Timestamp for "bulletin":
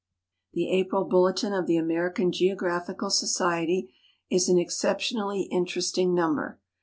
1.05-1.53